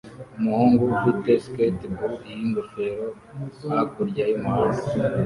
Umuhungu 0.39 0.81
ufite 0.95 1.29
skatebo 1.45 2.05
yingofero 2.27 3.07
hakurya 3.73 4.23
y'umuhanda 4.31 4.83